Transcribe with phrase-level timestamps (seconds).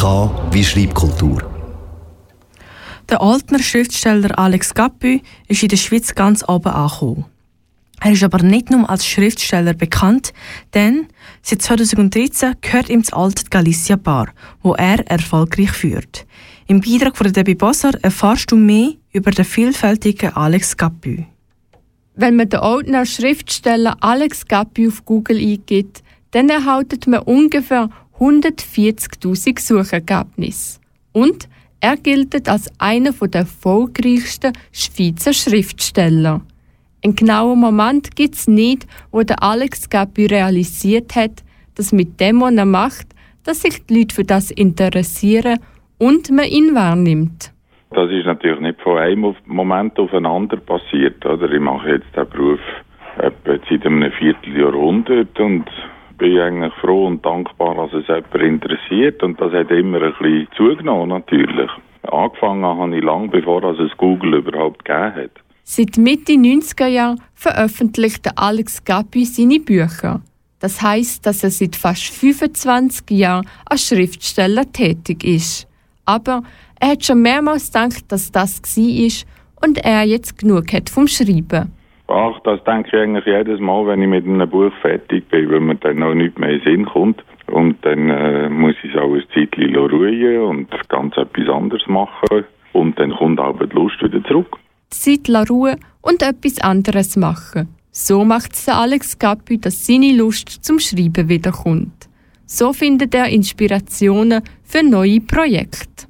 [0.00, 1.42] K wie Schreibkultur.
[3.10, 7.26] Der Altner Schriftsteller Alex Gappy ist in der Schweiz ganz oben angekommen.
[8.00, 10.32] Er ist aber nicht nur als Schriftsteller bekannt,
[10.72, 11.08] denn
[11.42, 14.28] seit 2013 gehört ihm das alte Galicia Bar,
[14.62, 16.24] wo er erfolgreich führt.
[16.66, 21.26] Im Beitrag von Debbie Bossar erfährst du mehr über den vielfältigen Alex Gappy.
[22.14, 27.90] Wenn man den Altner Schriftsteller Alex Gappy auf Google eingibt, dann erhaltet man ungefähr
[28.20, 30.80] 140.000 Suchergebnisse.
[31.12, 31.48] Und
[31.80, 36.42] er gilt als einer der erfolgreichsten Schweizer Schriftsteller.
[37.02, 41.42] Einen genauen Moment gibt es nicht, wo der Alex Gabi realisiert hat,
[41.74, 43.06] dass mit dem, was er macht,
[43.44, 45.58] dass sich die Leute für das interessieren
[45.98, 47.52] und man ihn wahrnimmt.
[47.90, 51.24] Das ist natürlich nicht von einem Moment auf den anderen passiert.
[51.24, 51.50] Oder?
[51.50, 52.60] Ich mache jetzt den Beruf
[53.16, 55.64] etwa seit einem Vierteljahrhundert und
[56.20, 60.48] bin eigentlich froh und dankbar, dass es jemand interessiert und das hat immer ein bisschen
[60.56, 61.70] zugenommen natürlich.
[62.02, 65.30] Angefangen habe ich lange bevor es Google überhaupt gegeben hat.
[65.64, 70.20] Seit Mitte 90er Jahren veröffentlicht Alex Gabi seine Bücher.
[70.58, 75.66] Das heißt, dass er seit fast 25 Jahren als Schriftsteller tätig ist.
[76.04, 76.42] Aber
[76.78, 79.26] er hat schon mehrmals gedacht, dass das war
[79.62, 81.72] und er jetzt genug hat vom Schreiben.
[82.10, 85.60] Ach, das denke ich eigentlich jedes Mal, wenn ich mit einem Buch fertig bin, weil
[85.60, 87.22] mir dann noch nicht mehr in Sinn kommt.
[87.46, 92.44] Und dann äh, muss ich es auch ein Zeitchen ruhen und ganz etwas anderes machen.
[92.72, 94.56] Und dann kommt aber die Lust wieder zurück.
[94.90, 97.68] Zeit ruhen und etwas anderes machen.
[97.92, 102.08] So macht es Alex Gapi, dass seine Lust zum Schreiben wiederkommt.
[102.44, 106.06] So findet er Inspirationen für neue Projekte.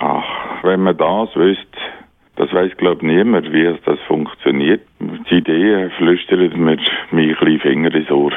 [0.00, 1.75] Ach, wenn man das wüsste,
[2.36, 4.82] das weiß glaube ich niemand, wie das funktioniert.
[5.00, 8.32] Die Idee flüstert mir ein bisschen Finger ins Ohr.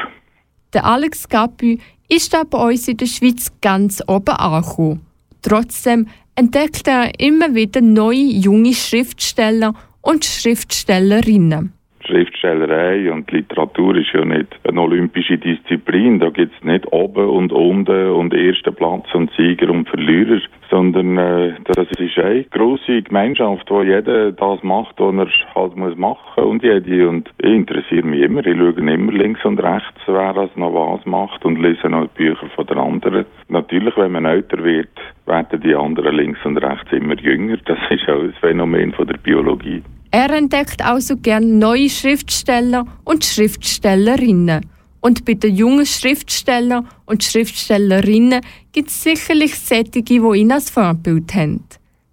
[0.72, 5.06] Der Alex Gapi ist auch bei uns in der Schweiz ganz oben angekommen.
[5.42, 11.72] Trotzdem entdeckt er immer wieder neue junge Schriftsteller und Schriftstellerinnen.
[12.06, 16.18] Schriftstellerei und Literatur ist ja nicht eine olympische Disziplin.
[16.18, 20.40] Da gibt es nicht oben und unten und ersten Platz und Sieger und Verlierer,
[20.70, 25.96] sondern äh, das ist eine große Gemeinschaft, wo jeder das macht, was er halt muss
[25.96, 27.08] machen und jede.
[27.08, 28.44] Und ich interessiere mich immer.
[28.46, 32.24] Ich schaue immer links und rechts, wer das noch was macht und lese noch die
[32.24, 33.26] Bücher von den anderen.
[33.48, 34.88] Natürlich, wenn man älter wird,
[35.30, 37.56] werden die anderen links und rechts immer jünger.
[37.64, 39.82] Das ist auch ein Phänomen von der Biologie.
[40.10, 44.66] Er entdeckt auch so gern neue Schriftsteller und Schriftstellerinnen.
[45.00, 48.40] Und bei den jungen Schriftstellern und Schriftstellerinnen
[48.72, 51.64] gibt es sicherlich Sättige, die ihn als Vorbild haben.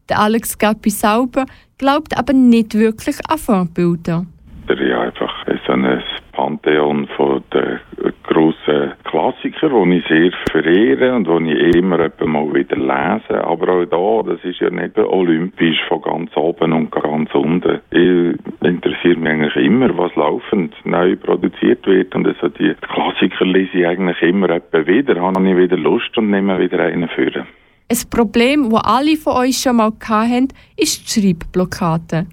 [0.09, 1.45] Der Alex Gappi sauber
[1.77, 4.25] glaubt aber nicht wirklich an Vorbilder.
[4.69, 5.33] Ja, einfach
[5.65, 7.79] so ein Pantheon von den
[8.23, 8.93] grossen
[9.27, 13.43] Klassikern, die ich sehr verehre und die ich immer mal wieder lese.
[13.43, 13.85] Aber auch
[14.23, 17.79] da, das ist ja nicht olympisch von ganz oben und ganz unten.
[17.91, 22.15] Ich interessiere mich eigentlich immer, was laufend neu produziert wird.
[22.15, 26.59] Und also die Klassiker lese ich eigentlich immer wieder, habe ich wieder Lust und nehme
[26.59, 27.47] wieder einen führen.
[27.89, 32.27] Ein Problem, das alle von euch schon mal hatten, ist die Schreibblockade.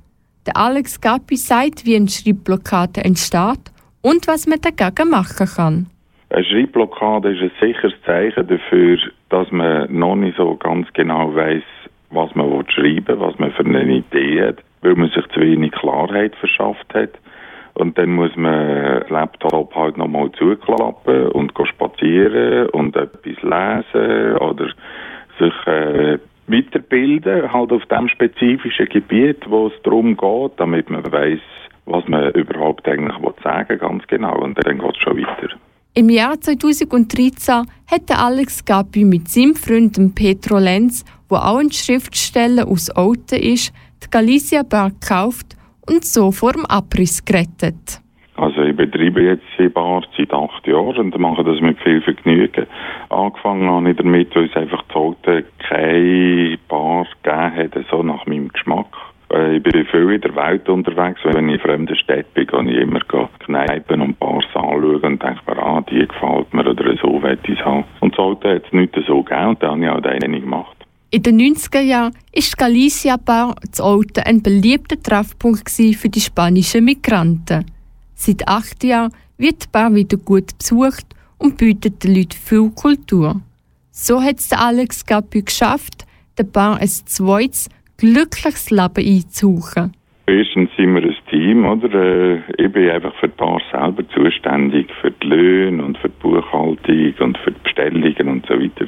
[0.46, 3.72] Der Alex Gappi sagt, wie eine Schreibblockade entsteht
[4.02, 5.86] und was man dagegen machen kann.
[6.34, 11.62] Eine Schreibblockade ist ein sicheres Zeichen dafür, dass man noch nicht so ganz genau weiß,
[12.10, 15.70] was man schreiben will, was man für eine Idee hat, weil man sich zu wenig
[15.70, 17.10] Klarheit verschafft hat.
[17.74, 24.66] Und dann muss man Laptop halt nochmal zuklappen und spazieren und etwas lesen oder
[25.38, 26.18] sich äh,
[26.48, 31.38] weiterbilden, halt auf dem spezifischen Gebiet, wo es darum geht, damit man weiß,
[31.86, 34.36] was man überhaupt eigentlich sagen will, ganz genau.
[34.40, 35.54] Und dann geht es schon weiter.
[35.96, 42.66] Im Jahr 2013 hat Alex Gabi mit seinem Freund Petro Lenz, wo auch ein Schriftsteller
[42.66, 43.72] aus Olten ist,
[44.02, 45.54] die Galicia Bar gekauft
[45.86, 48.00] und so vor dem Abriss gerettet.
[48.34, 52.66] Also ich betreibe jetzt die Bar seit acht Jahren und mache das mit viel Vergnügen.
[53.10, 58.26] Angefangen habe ich damit, weil es einfach zu Olten keine Bar gegeben hat, so nach
[58.26, 58.88] meinem Geschmack.
[59.34, 61.20] Äh, ich bin viel in der Welt unterwegs.
[61.24, 63.00] Wenn ich in fremden Städten bin, gehe ich immer
[63.40, 67.58] Kneipen und Bars anschauen und denke mir, ah, die gefällt mir oder so will ich
[67.58, 67.84] es haben.
[68.00, 70.76] Und sollte hat es nicht so gegeben und dann habe ich auch eine gemacht.
[71.10, 76.20] In den 90er Jahren war die Galicia Bar zu Olten ein beliebter Treffpunkt für die
[76.20, 77.66] spanischen Migranten.
[78.14, 81.06] Seit acht Jahren wird die Bar wieder gut besucht
[81.38, 83.40] und bietet den Leuten viel Kultur.
[83.92, 86.04] So hat es Alex Gabi geschafft,
[86.36, 89.92] der Bar ein zweites glückliches Leben einzuhauchen?
[90.26, 91.92] Erstens sind wir ein Team, oder?
[91.92, 96.20] Äh, ich bin einfach für die Bar selber zuständig, für die Löhne und für die
[96.20, 98.86] Buchhaltung und für die Bestellungen und so weiter.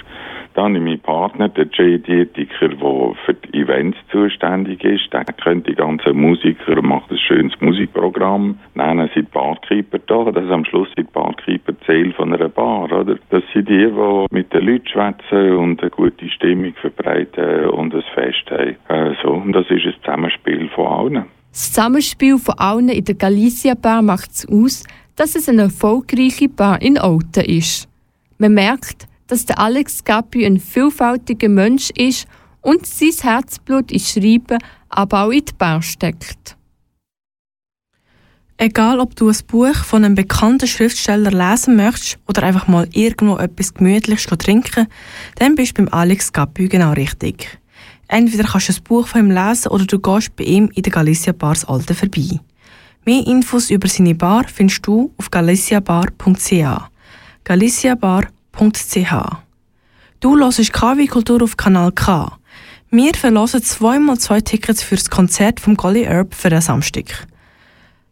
[0.56, 5.12] Da habe ich meinen Partner, den Jay Dietiker, der für die Events zuständig ist.
[5.12, 8.58] Der kennt die ganzen Musiker und macht ein schönes Musikprogramm.
[8.74, 10.30] Nennen sie die Barkeeper da.
[10.30, 13.18] Das ist am Schluss die Barkeeper Zähl von einer Bar, oder?
[13.28, 18.04] Das sind die, die mit den Leuten schwätzen und eine gute Stimmung verbreiten und ein
[18.14, 18.76] Fest haben.
[18.88, 19.32] Äh, so.
[19.32, 21.35] Und das ist ein Zusammenspiel von allen.
[21.56, 26.50] Das Zusammenspiel von allen in der Galicia Bar macht es aus, dass es eine erfolgreiche
[26.50, 27.88] Bar in Olten ist.
[28.36, 32.26] Man merkt, dass der Alex Gabi ein vielfältiger Mensch ist
[32.60, 34.58] und sein Herzblut ins Schreiben,
[34.90, 36.58] aber auch in die Bar steckt.
[38.58, 43.38] Egal, ob du ein Buch von einem bekannten Schriftsteller lesen möchtest oder einfach mal irgendwo
[43.38, 44.88] etwas Gemütliches trinken,
[45.36, 47.58] dann bist du beim Alex Gabi genau richtig.
[48.08, 50.92] Entweder kannst du ein Buch von ihm lesen oder du gehst bei ihm in der
[50.92, 52.40] Galicia Bars Alte vorbei.
[53.04, 56.90] Mehr Infos über seine Bar findest du auf galiciabar.ca.
[57.44, 59.12] galiciabar.ch
[60.20, 62.38] Du hörst KW Kultur auf Kanal K.
[62.90, 67.26] Wir verlosen zweimal zwei Tickets für das Konzert vom Golly Herb für den Samstag.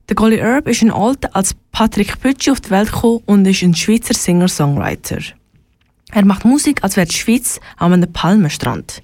[0.09, 3.63] Der Golly Herb ist ein Alter als Patrick Pütschi auf die Welt gekommen und ist
[3.63, 5.21] ein Schweizer Singer-Songwriter.
[6.13, 9.03] Er macht Musik, als wäre die Schweiz an einem Palmenstrand.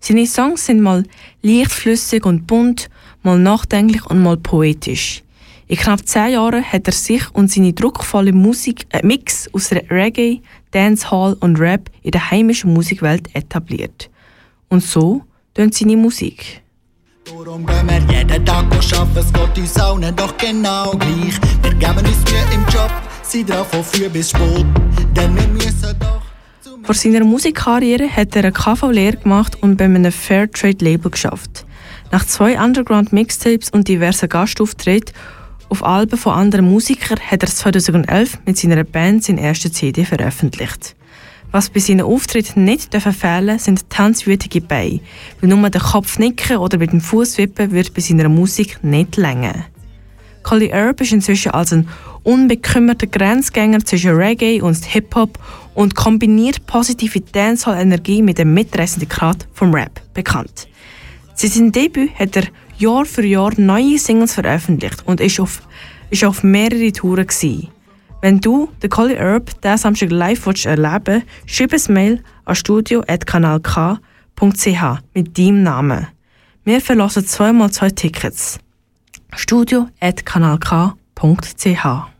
[0.00, 1.04] Seine Songs sind mal
[1.42, 2.88] leichtflüssig und bunt,
[3.22, 5.22] mal nachdenklich und mal poetisch.
[5.66, 10.40] In knapp zehn Jahren hat er sich und seine druckvolle Musik, äh, Mix aus Reggae,
[10.70, 14.08] Dancehall und Rap in der heimischen Musikwelt etabliert.
[14.70, 15.22] Und so
[15.52, 16.62] tönt seine Musik.
[17.26, 21.38] Darum gehen wir jeden Tag arbeiten, es geht uns allen doch genau gleich.
[21.62, 22.90] Wir geben uns Mühe im Job,
[23.22, 24.64] sind drauf von früh bis spät,
[25.14, 25.57] denn wir.
[26.88, 31.66] Vor seiner Musikkarriere hat er eine KV-Lehre gemacht und bei einem Fairtrade-Label geschafft.
[32.10, 35.14] Nach zwei Underground-Mixtapes und diversen Gastauftritten
[35.68, 40.96] auf Alben von anderen Musikern hat er 2011 mit seiner Band seine erste CD veröffentlicht.
[41.52, 45.00] Was bei seinen Auftritten nicht fehlen sind tanzwütige Beine,
[45.42, 49.18] weil nur der Kopf nicken oder mit dem Fuß wippen wird bei seiner Musik nicht
[49.18, 49.66] länger.
[50.48, 51.86] Collie Herb ist inzwischen als ein
[52.22, 55.38] unbekümmerter Grenzgänger zwischen Reggae und Hip-Hop
[55.74, 60.66] und kombiniert positive Dancehall-Energie mit dem mitreißenden Grad vom Rap bekannt.
[61.34, 62.44] Seit seinem Debüt hat er
[62.78, 65.60] Jahr für Jahr neue Singles veröffentlicht und ist auf,
[66.08, 67.68] ist auf mehrere Touren gewesen.
[68.22, 74.00] Wenn du den Collie Herb diesen Samstag live willst erleben schreib ein Mail an studio.kanalk.ch
[75.12, 76.06] mit deinem Namen.
[76.64, 78.60] Wir verlassen zweimal zwei Tickets.
[79.36, 82.17] studio.kanalk.ch